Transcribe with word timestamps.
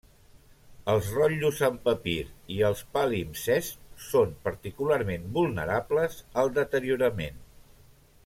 Els 0.93 1.09
rotllos 1.17 1.59
en 1.67 1.75
papir 1.87 2.15
i 2.55 2.57
els 2.69 2.81
palimpsests 2.95 4.05
són 4.07 4.33
particularment 4.49 5.29
vulnerables 5.37 6.19
al 6.45 6.53
deteriorament. 6.57 7.39